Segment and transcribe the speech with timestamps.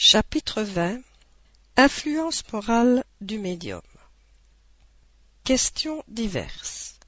[0.00, 1.00] Chapitre 20
[1.76, 3.82] Influence morale du médium.
[5.42, 7.00] Questions diverses.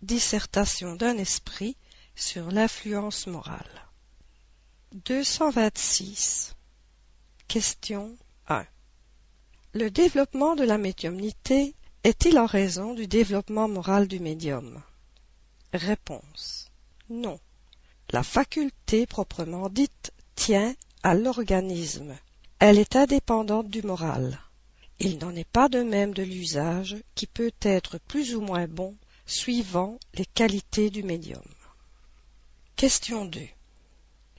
[0.00, 1.76] Dissertation d'un esprit
[2.14, 3.90] sur l'influence morale.
[4.92, 6.54] 226
[7.48, 8.64] Question 1
[9.72, 11.74] Le développement de la médiumnité
[12.04, 14.80] est-il en raison du développement moral du médium?
[15.72, 16.70] Réponse.
[17.10, 17.40] Non.
[18.10, 20.76] La faculté proprement dite tient
[21.14, 22.16] l'organisme.
[22.58, 24.38] Elle est indépendante du moral.
[25.00, 28.96] Il n'en est pas de même de l'usage qui peut être plus ou moins bon
[29.26, 31.42] suivant les qualités du médium.
[32.74, 33.40] Question 2.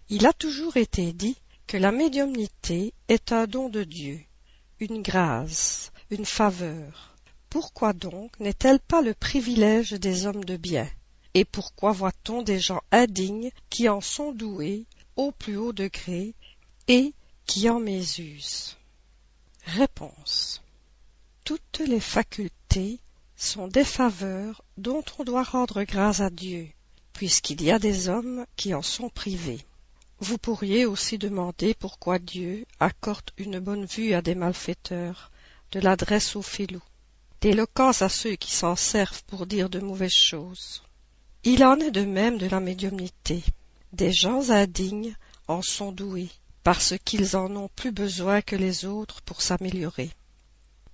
[0.09, 1.37] Il a toujours été dit
[1.67, 4.19] que la médiumnité est un don de Dieu,
[4.79, 7.15] une grâce, une faveur.
[7.49, 10.89] Pourquoi donc n'est-elle pas le privilège des hommes de bien?
[11.35, 16.33] Et pourquoi voit-on des gens indignes qui en sont doués au plus haut degré
[16.89, 17.13] et
[17.45, 18.75] qui en mésusent
[19.63, 20.63] Réponse.
[21.43, 22.97] Toutes les facultés
[23.35, 26.67] sont des faveurs dont on doit rendre grâce à Dieu,
[27.13, 29.63] puisqu'il y a des hommes qui en sont privés.
[30.19, 35.29] Vous pourriez aussi demander pourquoi Dieu accorde une bonne vue à des malfaiteurs,
[35.71, 36.81] de l'adresse aux filous,
[37.41, 40.81] d'éloquence à ceux qui s'en servent pour dire de mauvaises choses.
[41.43, 43.43] Il en est de même de la médiumnité.
[43.93, 45.15] Des gens indignes
[45.47, 46.31] en sont doués,
[46.63, 50.11] parce qu'ils en ont plus besoin que les autres pour s'améliorer.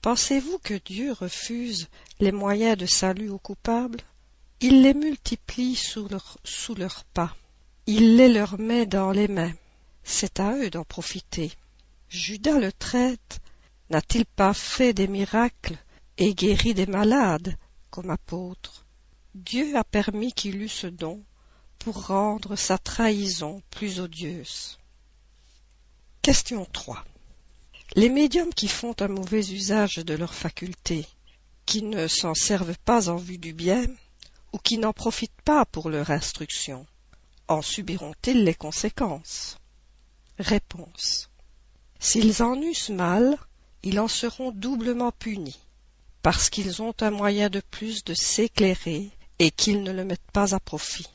[0.01, 1.87] Pensez-vous que Dieu refuse
[2.19, 4.01] les moyens de salut aux coupables?
[4.61, 6.07] Il les multiplie sous,
[6.75, 7.35] leurs pas.
[7.87, 9.53] Il les leur met dans les mains.
[10.03, 11.51] C'est à eux d'en profiter.
[12.09, 13.39] Judas le traite
[13.89, 15.77] n'a-t-il pas fait des miracles
[16.17, 17.57] et guéri des malades
[17.89, 18.85] comme apôtre
[19.33, 21.21] Dieu a permis qu'il eût ce don
[21.79, 24.77] pour rendre sa trahison plus odieuse.
[26.25, 27.05] Question 3.
[27.95, 31.05] Les médiums qui font un mauvais usage de leurs facultés,
[31.67, 33.85] qui ne s'en servent pas en vue du bien,
[34.51, 36.87] ou qui n'en profitent pas pour leur instruction,
[37.47, 39.59] en subiront-ils les conséquences?
[40.39, 41.29] Réponse.
[41.99, 43.37] S'ils en eussent mal,
[43.83, 45.59] ils en seront doublement punis,
[46.23, 50.55] parce qu'ils ont un moyen de plus de s'éclairer et qu'ils ne le mettent pas
[50.55, 51.05] à profit.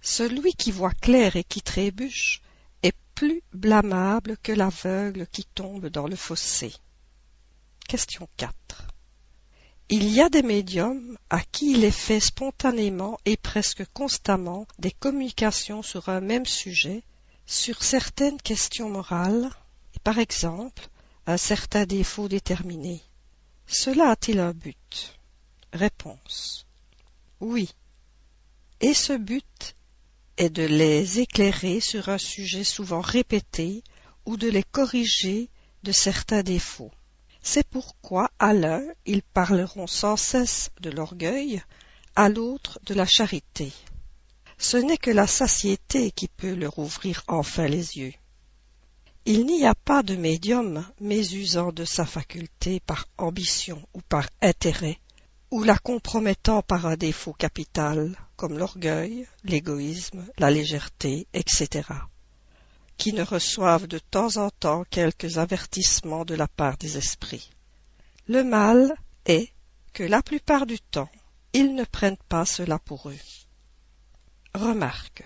[0.00, 2.40] Celui qui voit clair et qui trébuche
[3.18, 6.72] plus blâmable que l'aveugle qui tombe dans le fossé.
[7.88, 8.54] Question 4.
[9.88, 14.92] Il y a des médiums à qui il est fait spontanément et presque constamment des
[14.92, 17.02] communications sur un même sujet,
[17.44, 19.50] sur certaines questions morales,
[19.96, 20.88] et par exemple,
[21.26, 23.02] un certain défaut déterminé.
[23.66, 25.18] Cela a-t-il un but?
[25.72, 26.66] Réponse.
[27.40, 27.68] Oui.
[28.80, 29.74] Et ce but
[30.38, 33.82] est de les éclairer sur un sujet souvent répété
[34.24, 35.50] ou de les corriger
[35.82, 36.92] de certains défauts.
[37.42, 41.62] C'est pourquoi à l'un ils parleront sans cesse de l'orgueil,
[42.16, 43.72] à l'autre de la charité.
[44.58, 48.14] Ce n'est que la satiété qui peut leur ouvrir enfin les yeux.
[49.24, 54.98] Il n'y a pas de médium mésusant de sa faculté par ambition ou par intérêt,
[55.50, 61.88] ou la compromettant par un défaut capital, comme l'orgueil, l'égoïsme, la légèreté, etc.,
[62.96, 67.50] qui ne reçoivent de temps en temps quelques avertissements de la part des esprits.
[68.26, 68.94] Le mal
[69.24, 69.50] est
[69.92, 71.08] que la plupart du temps,
[71.52, 73.18] ils ne prennent pas cela pour eux.
[74.54, 75.22] Remarque.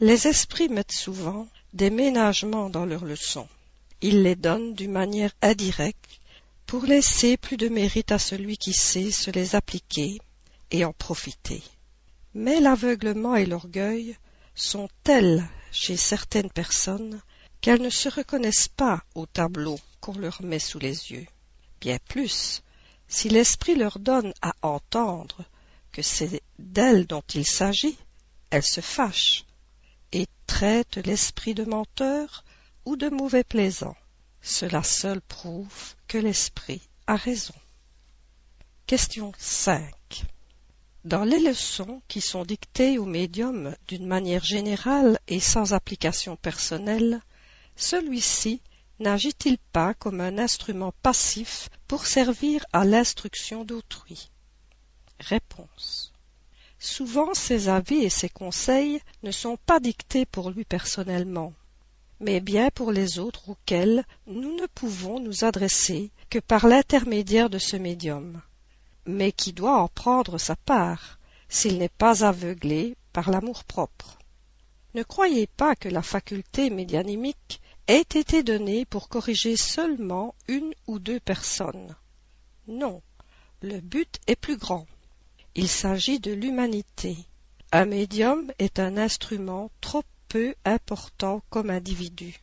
[0.00, 3.48] Les esprits mettent souvent des ménagements dans leurs leçons.
[4.00, 6.19] Ils les donnent d'une manière indirecte
[6.70, 10.20] pour laisser plus de mérite à celui qui sait se les appliquer
[10.70, 11.64] et en profiter.
[12.32, 14.16] Mais l'aveuglement et l'orgueil
[14.54, 17.20] sont tels chez certaines personnes
[17.60, 21.26] qu'elles ne se reconnaissent pas au tableau qu'on leur met sous les yeux.
[21.80, 22.62] Bien plus,
[23.08, 25.44] si l'esprit leur donne à entendre
[25.90, 27.98] que c'est d'elles dont il s'agit,
[28.50, 29.44] elles se fâchent
[30.12, 32.44] et traitent l'esprit de menteur
[32.84, 33.96] ou de mauvais plaisant.
[34.42, 37.54] Cela seul prouve que l'esprit a raison.
[38.86, 39.92] Question 5.
[41.04, 47.20] Dans les leçons qui sont dictées au médium d'une manière générale et sans application personnelle,
[47.76, 48.60] celui-ci
[48.98, 54.30] n'agit-il pas comme un instrument passif pour servir à l'instruction d'autrui?
[55.20, 56.12] Réponse.
[56.78, 61.52] Souvent ses avis et ses conseils ne sont pas dictés pour lui personnellement,
[62.20, 67.58] mais bien pour les autres auxquels nous ne pouvons nous adresser que par l'intermédiaire de
[67.58, 68.40] ce médium,
[69.06, 71.18] mais qui doit en prendre sa part,
[71.48, 74.18] s'il n'est pas aveuglé par l'amour-propre.
[74.94, 80.98] Ne croyez pas que la faculté médianimique ait été donné pour corriger seulement une ou
[80.98, 81.96] deux personnes.
[82.68, 83.02] Non,
[83.62, 84.86] le but est plus grand.
[85.54, 87.16] Il s'agit de l'humanité.
[87.72, 92.40] Un médium est un instrument trop peu important comme individu.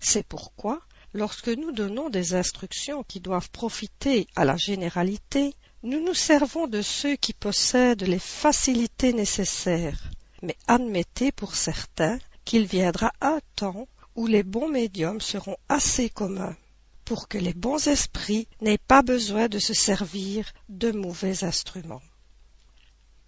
[0.00, 0.82] C'est pourquoi,
[1.14, 5.54] lorsque nous donnons des instructions qui doivent profiter à la généralité,
[5.84, 10.10] nous nous servons de ceux qui possèdent les facilités nécessaires,
[10.42, 13.86] mais admettez pour certains qu'il viendra un temps
[14.16, 16.56] où les bons médiums seront assez communs
[17.04, 22.02] pour que les bons esprits n'aient pas besoin de se servir de mauvais instruments.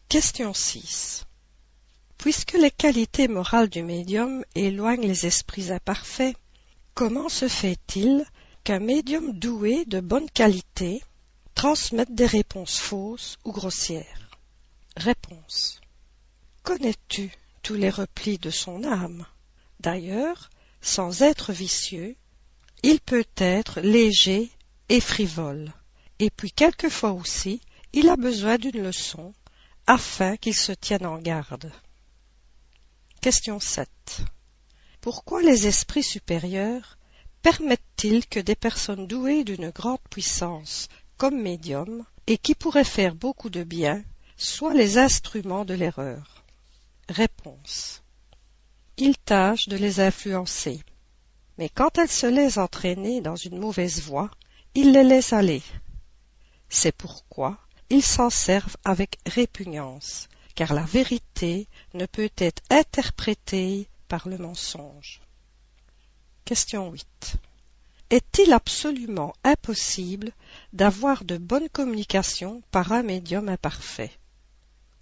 [0.08, 1.26] Question 6.
[2.18, 6.36] Puisque les qualités morales du médium éloignent les esprits imparfaits,
[6.94, 8.24] comment se fait-il
[8.62, 11.02] qu'un médium doué de bonne qualité
[11.54, 14.38] transmettre des réponses fausses ou grossières?
[14.96, 15.80] Réponse.
[16.62, 17.30] Connais-tu
[17.62, 19.26] tous les replis de son âme?
[19.80, 20.50] D'ailleurs,
[20.80, 22.16] sans être vicieux,
[22.82, 24.50] il peut être léger
[24.88, 25.72] et frivole,
[26.18, 27.60] et puis quelquefois aussi
[27.92, 29.32] il a besoin d'une leçon
[29.86, 31.72] afin qu'il se tienne en garde.
[33.24, 33.88] Question 7.
[35.00, 36.98] Pourquoi les esprits supérieurs
[37.40, 43.48] permettent-ils que des personnes douées d'une grande puissance comme médium et qui pourraient faire beaucoup
[43.48, 44.04] de bien
[44.36, 46.44] soient les instruments de l'erreur?
[47.08, 48.02] Réponse.
[48.98, 50.82] Il tâche de les influencer,
[51.56, 54.30] mais quand elles se laissent entraîner dans une mauvaise voie,
[54.74, 55.62] il les laisse aller.
[56.68, 57.56] C'est pourquoi
[57.88, 65.20] ils s'en servent avec répugnance, car la vérité ne peut être interprétée par le mensonge.
[66.44, 67.36] Question 8.
[68.10, 70.30] Est-il absolument impossible
[70.72, 74.12] d'avoir de bonnes communications par un médium imparfait?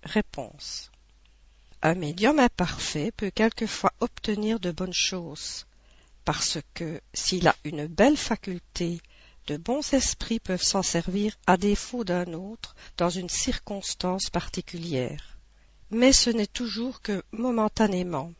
[0.04, 0.90] Réponse.
[1.82, 5.66] Un médium imparfait peut quelquefois obtenir de bonnes choses,
[6.24, 9.00] parce que s'il a une belle faculté,
[9.48, 15.31] de bons esprits peuvent s'en servir à défaut d'un autre dans une circonstance particulière.
[15.94, 18.32] Mais ce n'est toujours que momentanément,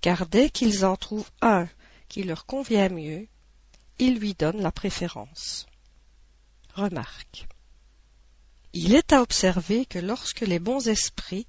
[0.00, 1.68] car dès qu'ils en trouvent un
[2.08, 3.28] qui leur convient mieux,
[3.98, 5.66] il lui donne la préférence.
[6.74, 7.46] Remarque.
[8.72, 11.46] Il est à observer que lorsque les bons esprits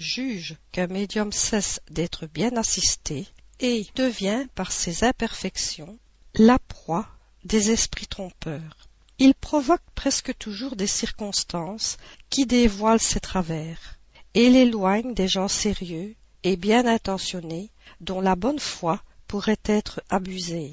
[0.00, 3.28] jugent qu'un médium cesse d'être bien assisté
[3.60, 5.98] et devient par ses imperfections
[6.34, 7.08] la proie
[7.44, 8.88] des esprits trompeurs,
[9.18, 11.96] il provoque presque toujours des circonstances
[12.28, 13.95] qui dévoilent ses travers
[14.36, 17.70] et l'éloignent des gens sérieux et bien intentionnés
[18.02, 20.72] dont la bonne foi pourrait être abusée.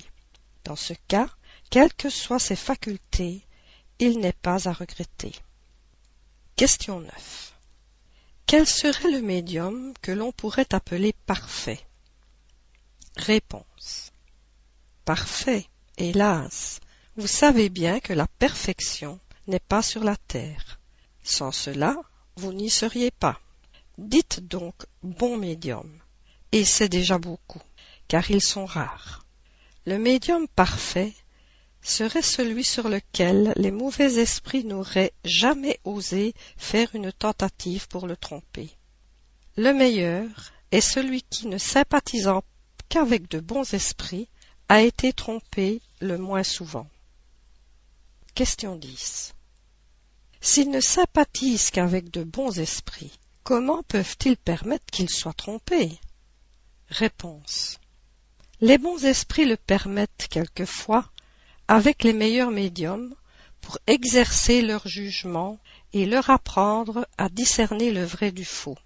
[0.65, 1.29] Dans ce cas,
[1.69, 3.41] quelles que soient ses facultés,
[3.99, 5.31] il n'est pas à regretter.
[6.57, 7.53] Question 9.
[8.47, 11.79] Quel serait le médium que l'on pourrait appeler parfait?
[13.15, 14.11] Réponse.
[15.05, 15.67] Parfait,
[15.97, 16.81] hélas.
[17.15, 20.81] Vous savez bien que la perfection n'est pas sur la terre.
[21.23, 21.95] Sans cela,
[22.35, 23.39] vous n'y seriez pas.
[23.97, 24.73] Dites donc
[25.03, 25.87] bon médium,
[26.51, 27.61] et c'est déjà beaucoup,
[28.07, 29.23] car ils sont rares.
[29.85, 31.13] Le médium parfait
[31.83, 38.17] serait celui sur lequel les mauvais esprits n'auraient jamais osé faire une tentative pour le
[38.17, 38.69] tromper.
[39.57, 42.43] Le meilleur est celui qui, ne sympathisant
[42.89, 44.27] qu'avec de bons esprits,
[44.69, 46.87] a été trompé le moins souvent.
[48.33, 49.35] Question 10.
[50.41, 55.99] S'ils ne sympathisent qu'avec de bons esprits, comment peuvent-ils permettre qu'ils soient trompés?
[56.89, 57.79] Réponse.
[58.61, 61.09] Les bons esprits le permettent quelquefois
[61.67, 63.13] avec les meilleurs médiums
[63.61, 65.59] pour exercer leur jugement
[65.93, 68.77] et leur apprendre à discerner le vrai du faux.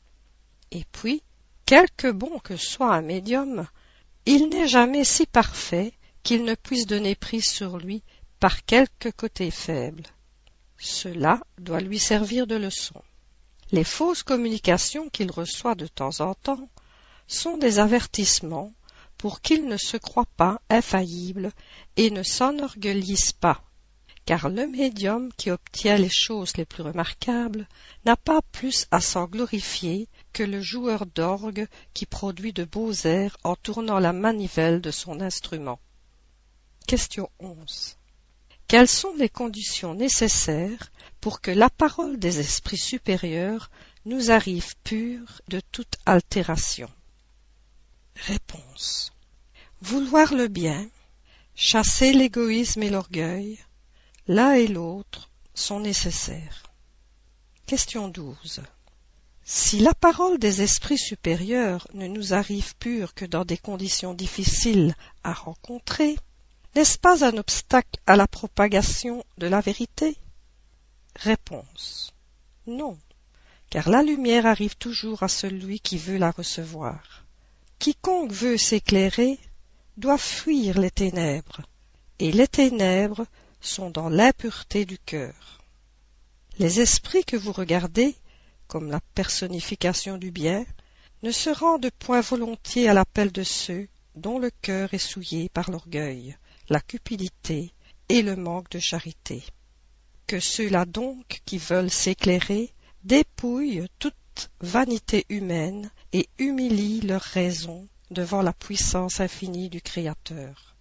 [0.72, 1.22] Et puis,
[1.66, 3.68] quelque bon que soit un médium,
[4.26, 8.04] il n'est jamais si parfait qu'il ne puisse donner prise sur lui
[8.40, 10.04] par quelque côté faible.
[10.78, 13.02] Cela doit lui servir de leçon.
[13.72, 16.70] Les fausses communications qu'il reçoit de temps en temps
[17.28, 18.72] sont des avertissements
[19.18, 21.52] pour qu'il ne se croie pas infaillible
[21.98, 23.64] et ne s'enorgueillisse pas,
[24.26, 27.68] car le médium qui obtient les choses les plus remarquables
[28.06, 33.38] n'a pas plus à s'en glorifier que le joueur d'orgue qui produit de beaux airs
[33.44, 35.80] en tournant la manivelle de son instrument.
[36.88, 37.98] Question 11.
[38.68, 43.70] Quelles sont les conditions nécessaires pour que la parole des esprits supérieurs
[44.06, 46.90] nous arrive pure de toute altération
[48.16, 49.14] Réponse.
[49.82, 50.90] Vouloir le bien,
[51.56, 53.60] chasser l'égoïsme et l'orgueil,
[54.28, 56.64] l'un et l'autre sont nécessaires.
[57.68, 58.62] Question 12.
[59.44, 64.96] Si la parole des esprits supérieurs ne nous arrive pure que dans des conditions difficiles
[65.24, 66.18] à rencontrer,
[66.76, 70.18] n'est-ce pas un obstacle à la propagation de la vérité?
[71.18, 72.14] Réponse.
[72.66, 72.98] Non,
[73.70, 77.26] car la lumière arrive toujours à celui qui veut la recevoir.
[77.80, 79.40] Quiconque veut s'éclairer
[79.98, 81.62] doit fuir les ténèbres,
[82.20, 83.26] et les ténèbres
[83.62, 85.62] sont dans l'impureté du cœur.
[86.60, 88.16] Les esprits que vous regardez
[88.68, 90.66] comme la personnification du bien,
[91.24, 95.72] ne se rendent point volontiers à l'appel de ceux dont le cœur est souillé par
[95.72, 96.38] l'orgueil,
[96.70, 97.74] la cupidité
[98.10, 99.44] et le manque de charité.
[100.28, 108.42] Que ceux-là donc qui veulent s'éclairer dépouillent toute vanité humaine et humilient leur raison devant
[108.42, 110.76] la puissance infinie du Créateur.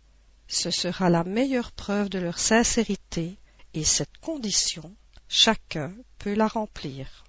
[0.49, 3.37] Ce sera la meilleure preuve de leur sincérité,
[3.75, 4.95] et cette condition,
[5.29, 7.25] chacun peut la remplir.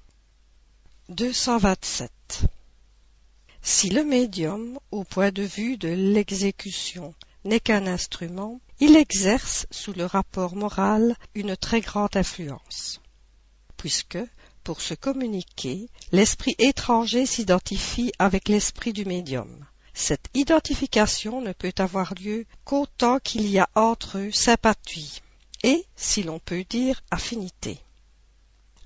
[1.09, 2.12] 227.
[3.62, 9.93] Si le médium, au point de vue de l'exécution, n'est qu'un instrument, il exerce, sous
[9.93, 13.01] le rapport moral, une très grande influence.
[13.75, 14.19] Puisque,
[14.63, 19.65] pour se communiquer, l'esprit étranger s'identifie avec l'esprit du médium.
[19.93, 25.22] Cette identification ne peut avoir lieu qu'autant qu'il y a entre eux sympathie
[25.63, 27.79] et, si l'on peut dire, affinité.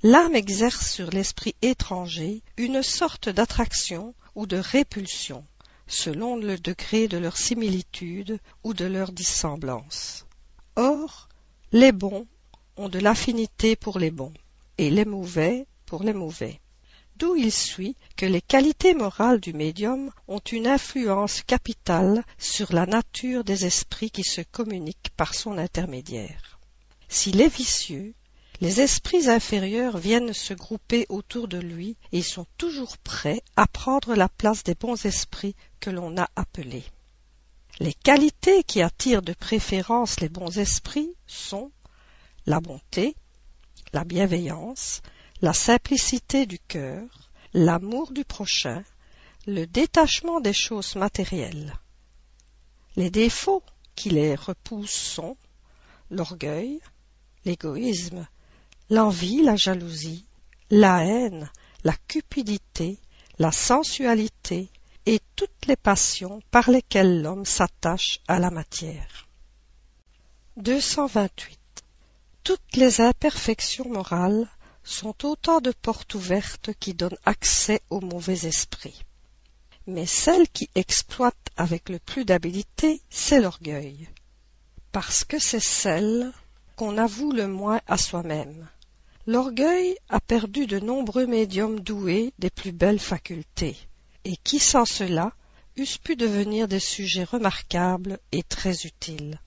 [0.03, 5.45] L'âme exerce sur l'esprit étranger une sorte d'attraction ou de répulsion,
[5.91, 10.25] selon le degré de leur similitude ou de leur dissemblance.
[10.75, 11.27] Or,
[11.71, 12.25] les bons
[12.77, 14.33] ont de l'affinité pour les bons,
[14.77, 16.59] et les mauvais pour les mauvais.
[17.17, 22.85] D'où il suit que les qualités morales du médium ont une influence capitale sur la
[22.85, 26.59] nature des esprits qui se communiquent par son intermédiaire.
[27.09, 28.15] S'il est vicieux,
[28.61, 34.13] les esprits inférieurs viennent se grouper autour de lui et sont toujours prêts à prendre
[34.13, 36.83] la place des bons esprits que l'on a appelés.
[37.79, 41.71] Les qualités qui attirent de préférence les bons esprits sont
[42.45, 43.15] la bonté,
[43.93, 45.01] la bienveillance,
[45.41, 48.83] la simplicité du cœur, l'amour du prochain,
[49.47, 51.73] le détachement des choses matérielles.
[52.95, 53.63] Les défauts
[53.95, 55.35] qui les repoussent sont
[56.11, 56.79] l'orgueil,
[57.43, 58.27] l'égoïsme,
[58.91, 60.25] l'envie, la jalousie,
[60.69, 61.49] la haine,
[61.85, 62.99] la cupidité,
[63.39, 64.69] la sensualité
[65.05, 69.29] et toutes les passions par lesquelles l'homme s'attache à la matière.
[70.57, 71.57] 228.
[72.43, 74.49] Toutes les imperfections morales
[74.83, 79.05] sont autant de portes ouvertes qui donnent accès au mauvais esprit.
[79.87, 84.09] Mais celle qui exploite avec le plus d'habileté, c'est l'orgueil,
[84.91, 86.33] parce que c'est celle
[86.75, 88.67] qu'on avoue le moins à soi-même.
[89.31, 93.77] L'orgueil a perdu de nombreux médiums doués des plus belles facultés,
[94.25, 95.31] et qui sans cela
[95.77, 99.39] eussent pu devenir des sujets remarquables et très utiles.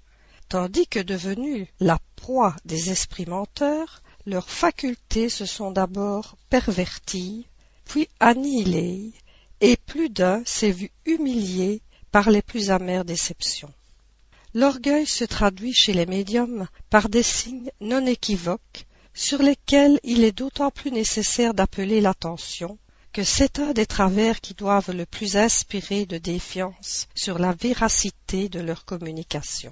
[0.48, 7.46] Tandis que devenus la proie des esprits menteurs, leurs facultés se sont d'abord perverties,
[7.84, 9.12] puis annihilées,
[9.60, 13.74] et plus d'un s'est vu humilié par les plus amères déceptions.
[14.54, 20.36] L'orgueil se traduit chez les médiums par des signes non équivoques sur lesquels il est
[20.36, 22.78] d'autant plus nécessaire d'appeler l'attention
[23.12, 28.48] que c'est un des travers qui doivent le plus inspirer de défiance sur la véracité
[28.48, 29.70] de leur communication.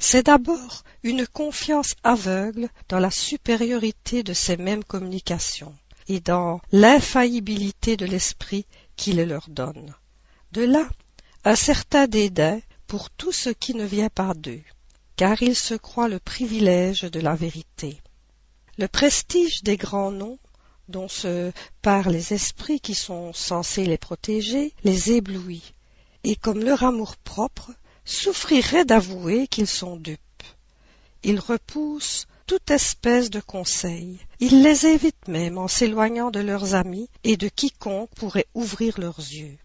[0.00, 5.74] C'est d'abord une confiance aveugle dans la supériorité de ces mêmes communications
[6.08, 8.66] et dans l'infaillibilité de l'esprit
[8.96, 9.94] qui les leur donne.
[10.50, 10.88] De là,
[11.44, 14.62] un certain dédain pour tout ce qui ne vient pas d'eux,
[15.16, 18.00] car ils se croient le privilège de la vérité.
[18.76, 20.38] Le prestige des grands noms,
[20.88, 25.74] dont se parlent les esprits qui sont censés les protéger, les éblouit,
[26.24, 27.70] et comme leur amour-propre,
[28.04, 30.20] souffriraient d'avouer qu'ils sont dupes.
[31.22, 34.18] Ils repoussent toute espèce de conseils.
[34.40, 39.20] Ils les évitent même en s'éloignant de leurs amis et de quiconque pourrait ouvrir leurs
[39.20, 39.56] yeux.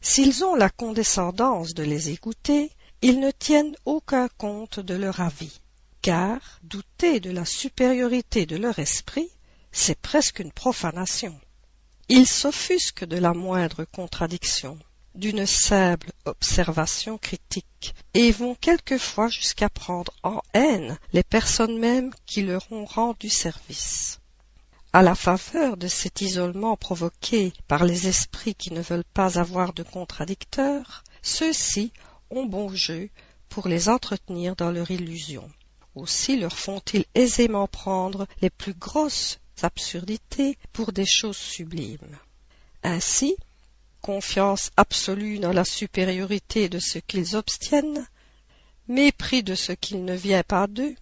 [0.00, 5.60] S'ils ont la condescendance de les écouter, ils ne tiennent aucun compte de leur avis
[6.04, 9.30] car douter de la supériorité de leur esprit,
[9.72, 11.34] c'est presque une profanation.
[12.10, 14.78] Ils s'offusquent de la moindre contradiction,
[15.14, 22.42] d'une simple observation critique, et vont quelquefois jusqu'à prendre en haine les personnes mêmes qui
[22.42, 24.20] leur ont rendu service.
[24.92, 29.72] À la faveur de cet isolement provoqué par les esprits qui ne veulent pas avoir
[29.72, 31.94] de contradicteurs, ceux-ci
[32.28, 33.08] ont bon jeu
[33.48, 35.48] pour les entretenir dans leur illusion
[35.94, 42.18] aussi leur font-ils aisément prendre les plus grosses absurdités pour des choses sublimes.
[42.82, 43.36] Ainsi,
[44.00, 48.06] confiance absolue dans la supériorité de ce qu'ils obtiennent,
[48.88, 50.94] mépris de ce qu'il ne vient pas d'eux,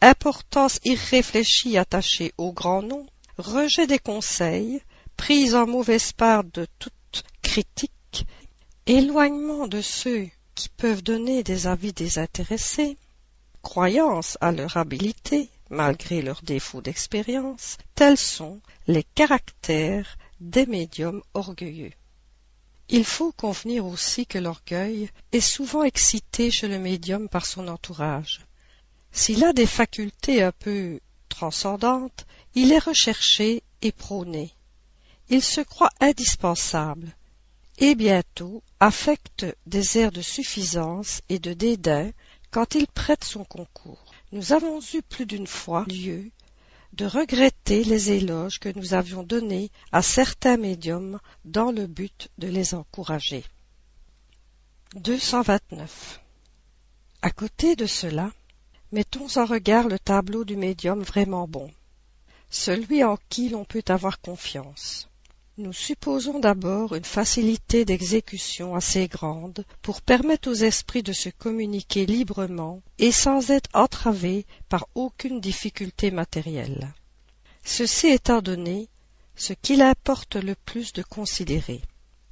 [0.00, 3.06] importance irréfléchie attachée au grand nom,
[3.38, 4.82] rejet des conseils,
[5.16, 8.26] prise en mauvaise part de toute critique,
[8.86, 12.96] éloignement de ceux qui peuvent donner des avis désintéressés,
[13.62, 21.92] croyance à leur habileté, malgré leurs défauts d'expérience, tels sont les caractères des médiums orgueilleux.
[22.88, 28.40] Il faut convenir aussi que l'orgueil est souvent excité chez le médium par son entourage.
[29.12, 30.98] S'il a des facultés un peu
[31.28, 34.52] transcendantes, il est recherché et prôné.
[35.28, 37.14] Il se croit indispensable,
[37.78, 42.10] et bientôt affecte des airs de suffisance et de dédain
[42.50, 44.04] quand il prête son concours.
[44.32, 46.30] Nous avons eu plus d'une fois lieu
[46.92, 52.48] de regretter les éloges que nous avions donnés à certains médiums dans le but de
[52.48, 53.44] les encourager.
[54.94, 56.20] 229.
[57.22, 58.32] À côté de cela,
[58.90, 61.70] mettons en regard le tableau du médium vraiment bon,
[62.50, 65.09] celui en qui l'on peut avoir confiance.
[65.62, 72.06] Nous supposons d'abord une facilité d'exécution assez grande pour permettre aux esprits de se communiquer
[72.06, 76.94] librement et sans être entravés par aucune difficulté matérielle.
[77.62, 78.88] Ceci étant donné,
[79.36, 81.82] ce qu'il importe le plus de considérer,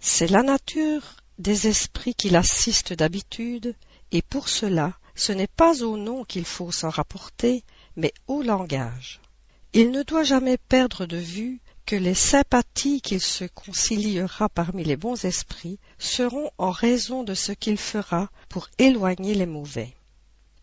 [0.00, 3.74] c'est la nature des esprits qui l'assistent d'habitude,
[4.10, 7.62] et pour cela, ce n'est pas au nom qu'il faut s'en rapporter,
[7.94, 9.20] mais au langage.
[9.74, 14.98] Il ne doit jamais perdre de vue que les sympathies qu'il se conciliera parmi les
[14.98, 19.94] bons esprits seront en raison de ce qu'il fera pour éloigner les mauvais.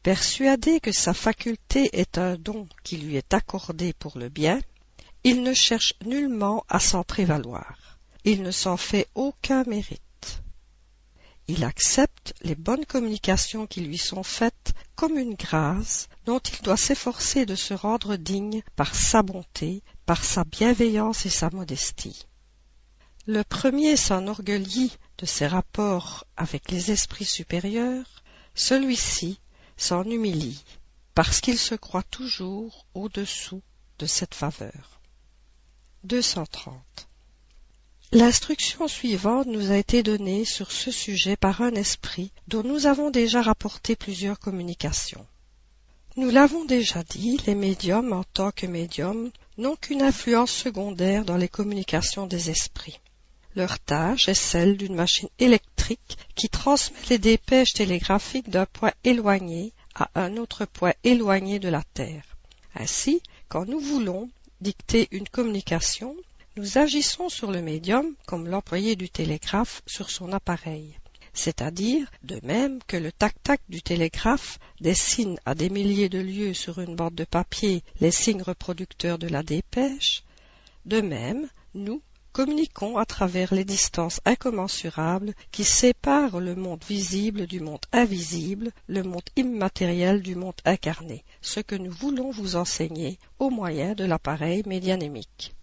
[0.03, 4.61] Persuadé que sa faculté est un don qui lui est accordé pour le bien,
[5.23, 7.97] il ne cherche nullement à s'en prévaloir.
[8.23, 10.43] Il ne s'en fait aucun mérite.
[11.47, 16.77] Il accepte les bonnes communications qui lui sont faites comme une grâce dont il doit
[16.77, 22.25] s'efforcer de se rendre digne par sa bonté, par sa bienveillance et sa modestie.
[23.27, 29.39] Le premier s'enorgueillit de ses rapports avec les esprits supérieurs, celui-ci
[29.77, 30.63] s'en humilie,
[31.15, 33.63] parce qu'il se croit toujours au-dessous
[33.97, 35.01] de cette faveur.
[36.03, 37.07] 230.
[38.11, 43.09] L'instruction suivante nous a été donnée sur ce sujet par un esprit dont nous avons
[43.09, 45.25] déjà rapporté plusieurs communications.
[46.15, 51.37] Nous l'avons déjà dit, les médiums en tant que médiums n'ont qu'une influence secondaire dans
[51.37, 52.99] les communications des esprits.
[53.55, 59.71] Leur tâche est celle d'une machine électrique qui transmet les dépêches télégraphiques d'un point éloigné
[59.95, 62.35] à un autre point éloigné de la Terre.
[62.75, 66.15] Ainsi, quand nous voulons dicter une communication,
[66.57, 70.97] nous agissons sur le médium comme l'employé du télégraphe sur son appareil
[71.35, 76.79] c'est-à-dire de même que le tac-tac du télégraphe dessine à des milliers de lieues sur
[76.79, 80.23] une bande de papier les signes reproducteurs de la dépêche,
[80.85, 82.01] de même, nous
[82.35, 89.03] communiquons à travers les distances incommensurables qui séparent le monde visible du monde invisible, le
[89.03, 94.63] monde immatériel du monde incarné, ce que nous voulons vous enseigner au moyen de l'appareil
[94.65, 95.55] médianémique.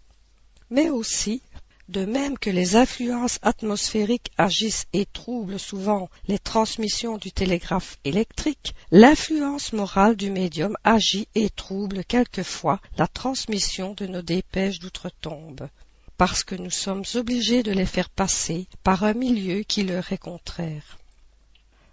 [0.71, 1.43] Mais aussi
[1.89, 8.73] de même que les influences atmosphériques agissent et troublent souvent les transmissions du télégraphe électrique,
[8.91, 15.67] l'influence morale du médium agit et trouble quelquefois la transmission de nos dépêches d'outre-tombe,
[16.17, 20.17] parce que nous sommes obligés de les faire passer par un milieu qui leur est
[20.17, 20.97] contraire.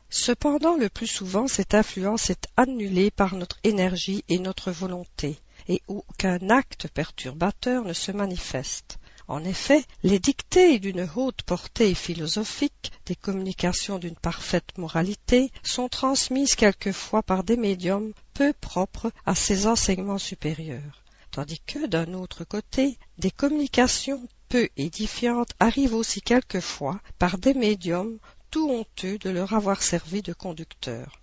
[0.09, 5.83] Cependant, le plus souvent, cette influence est annulée par notre énergie et notre volonté, et
[5.89, 9.00] aucun acte perturbateur ne se manifeste.
[9.31, 16.57] En effet, les dictées d'une haute portée philosophique, des communications d'une parfaite moralité, sont transmises
[16.57, 22.99] quelquefois par des médiums peu propres à ces enseignements supérieurs, tandis que, d'un autre côté,
[23.19, 28.19] des communications peu édifiantes arrivent aussi quelquefois par des médiums
[28.51, 31.21] tout honteux de leur avoir servi de conducteurs.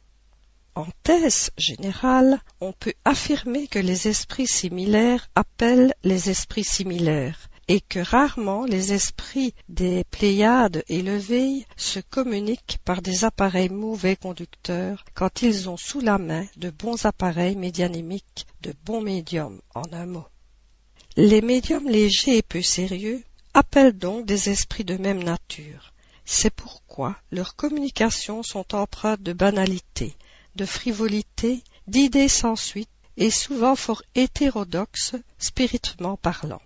[0.76, 7.82] En thèse générale, on peut affirmer que les esprits similaires appellent les esprits similaires, et
[7.82, 15.42] que rarement les esprits des Pléiades élevées se communiquent par des appareils mauvais conducteurs quand
[15.42, 20.26] ils ont sous la main de bons appareils médianémiques, de bons médiums en un mot.
[21.18, 25.94] Les médiums légers et peu sérieux appellent donc des esprits de même nature.
[26.26, 30.16] C'est pourquoi leurs communications sont empreintes de banalité,
[30.56, 36.62] de frivolité, d'idées sans suite et souvent fort hétérodoxes spirituellement parlant.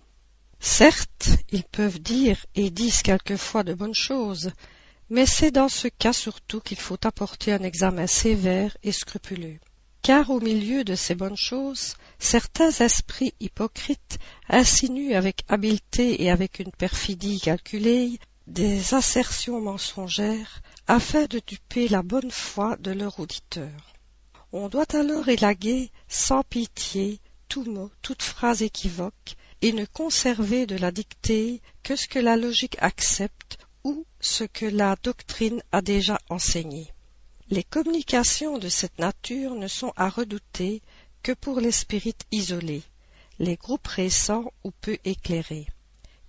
[0.64, 4.52] Certes, ils peuvent dire et disent quelquefois de bonnes choses,
[5.10, 9.58] mais c'est dans ce cas surtout qu'il faut apporter un examen sévère et scrupuleux.
[10.02, 16.60] Car au milieu de ces bonnes choses, certains esprits hypocrites insinuent avec habileté et avec
[16.60, 23.94] une perfidie calculée des assertions mensongères afin de duper la bonne foi de leur auditeur.
[24.52, 30.76] On doit alors élaguer sans pitié tout mot, toute phrase équivoque, et ne conserver de
[30.76, 36.18] la dictée que ce que la logique accepte ou ce que la doctrine a déjà
[36.28, 36.92] enseigné.
[37.48, 40.82] Les communications de cette nature ne sont à redouter
[41.22, 42.82] que pour les spirites isolés,
[43.38, 45.66] les groupes récents ou peu éclairés,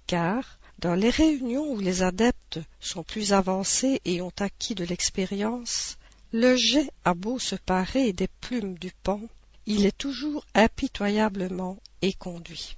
[0.07, 5.97] car dans les réunions où les adeptes sont plus avancés et ont acquis de l'expérience,
[6.31, 9.21] le jet a beau se parer des plumes du pan,
[9.65, 12.75] il est toujours impitoyablement éconduit.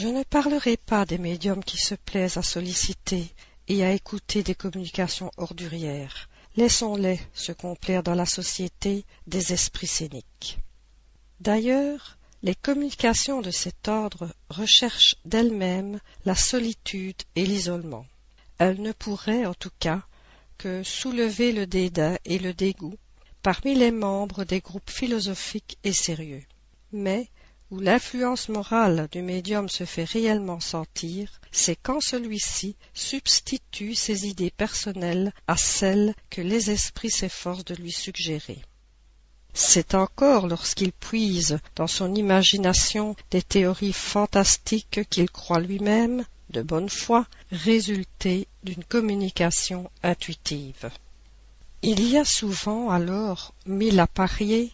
[0.00, 3.34] Je ne parlerai pas des médiums qui se plaisent à solliciter
[3.66, 6.28] et à écouter des communications ordurières.
[6.54, 10.60] Laissons-les se complaire dans la société des esprits scéniques.
[11.40, 18.06] D'ailleurs, les communications de cet ordre recherchent d'elles-mêmes la solitude et l'isolement.
[18.58, 20.02] Elles ne pourraient, en tout cas,
[20.58, 22.96] que soulever le dédain et le dégoût
[23.42, 26.44] parmi les membres des groupes philosophiques et sérieux.
[26.92, 27.28] Mais
[27.70, 34.50] où l'influence morale du médium se fait réellement sentir, c'est quand celui-ci substitue ses idées
[34.50, 38.62] personnelles à celles que les esprits s'efforcent de lui suggérer.
[39.54, 46.88] C'est encore lorsqu'il puise dans son imagination des théories fantastiques qu'il croit lui-même, de bonne
[46.88, 50.90] foi, résulter d'une communication intuitive.
[51.82, 54.72] Il y a souvent alors mille à parier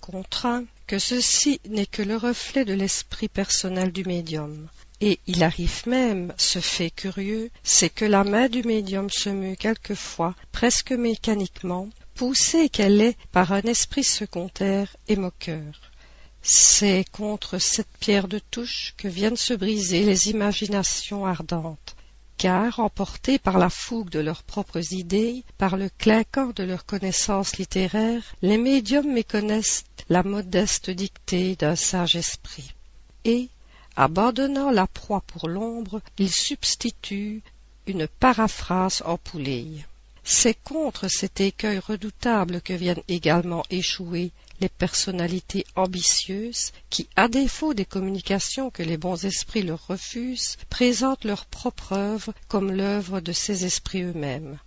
[0.00, 0.46] contre
[0.86, 4.68] que ceci n'est que le reflet de l'esprit personnel du médium.
[5.00, 9.56] Et il arrive même, ce fait curieux, c'est que la main du médium se meut
[9.56, 15.92] quelquefois, presque mécaniquement, poussée qu'elle est par un esprit secondaire et moqueur.
[16.40, 21.95] C'est contre cette pierre de touche que viennent se briser les imaginations ardentes,
[22.36, 27.56] car, emportés par la fougue de leurs propres idées, par le clinquant de leurs connaissances
[27.56, 32.74] littéraires, les médiums méconnaissent la modeste dictée d'un sage esprit.
[33.24, 33.48] Et,
[33.96, 37.42] abandonnant la proie pour l'ombre, ils substituent
[37.86, 39.66] une paraphrase en poulet.
[40.24, 47.74] C'est contre cet écueil redoutable que viennent également échouer les personnalités ambitieuses qui, à défaut
[47.74, 53.32] des communications que les bons esprits leur refusent, présentent leur propre œuvre comme l'œuvre de
[53.32, 54.58] ces esprits eux-mêmes.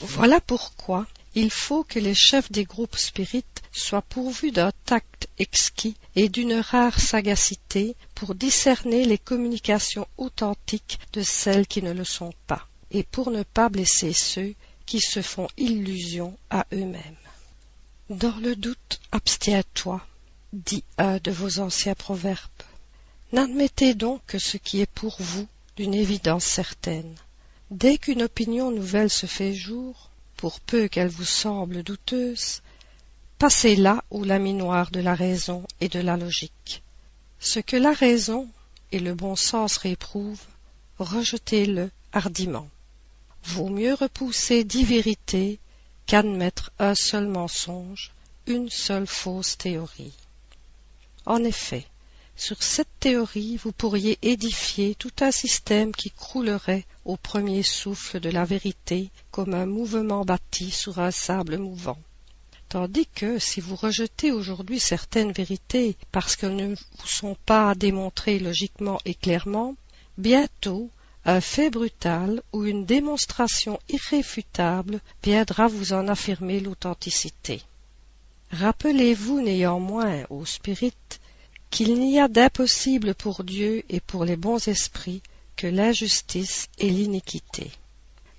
[0.00, 5.96] Voilà pourquoi il faut que les chefs des groupes spirites soient pourvus d'un tact exquis
[6.16, 12.32] et d'une rare sagacité pour discerner les communications authentiques de celles qui ne le sont
[12.46, 14.54] pas, et pour ne pas blesser ceux
[14.86, 17.27] qui se font illusion à eux-mêmes.
[18.10, 20.00] Dans le doute, abstiens-toi,
[20.54, 22.62] dit un de vos anciens proverbes.
[23.32, 27.14] N'admettez donc que ce qui est pour vous d'une évidence certaine.
[27.70, 32.62] Dès qu'une opinion nouvelle se fait jour, pour peu qu'elle vous semble douteuse,
[33.38, 36.82] passez là au laminoir de la raison et de la logique.
[37.40, 38.48] Ce que la raison
[38.90, 40.46] et le bon sens réprouvent,
[40.98, 42.70] rejetez-le hardiment.
[43.44, 45.60] Vaut mieux repousser dix vérités
[46.08, 48.12] qu'admettre un seul mensonge,
[48.46, 50.14] une seule fausse théorie.
[51.26, 51.84] En effet,
[52.34, 58.30] sur cette théorie vous pourriez édifier tout un système qui croulerait au premier souffle de
[58.30, 61.98] la vérité comme un mouvement bâti sur un sable mouvant.
[62.70, 68.38] Tandis que si vous rejetez aujourd'hui certaines vérités parce qu'elles ne vous sont pas démontrées
[68.38, 69.74] logiquement et clairement,
[70.16, 70.90] bientôt
[71.28, 77.60] un fait brutal ou une démonstration irréfutable viendra vous en affirmer l'authenticité.
[78.50, 80.94] Rappelez-vous néanmoins, ô spirit,
[81.68, 85.20] qu'il n'y a d'impossible pour Dieu et pour les bons esprits
[85.54, 87.72] que l'injustice et l'iniquité.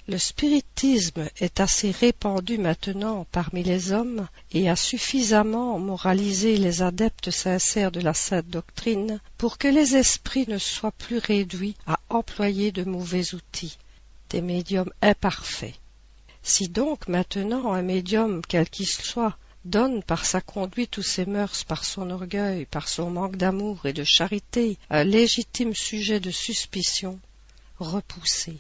[0.08, 7.30] Le spiritisme est assez répandu maintenant parmi les hommes et a suffisamment moralisé les adeptes
[7.30, 12.72] sincères de la sainte doctrine pour que les esprits ne soient plus réduits à employer
[12.72, 13.78] de mauvais outils,
[14.30, 15.76] des médiums imparfaits.
[16.42, 21.64] Si donc maintenant un médium quel qu'il soit donne par sa conduite ou ses mœurs,
[21.64, 27.20] par son orgueil, par son manque d'amour et de charité, un légitime sujet de suspicion,
[27.78, 28.58] repoussez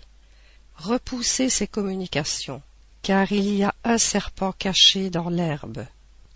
[0.79, 2.62] repoussez ces communications,
[3.01, 5.85] car il y a un serpent caché dans l'herbe.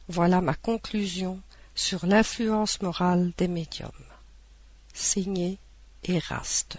[0.09, 1.39] Voilà ma conclusion
[1.75, 3.91] sur l'influence morale des médiums.
[4.93, 5.57] Signé
[6.03, 6.77] Eraste.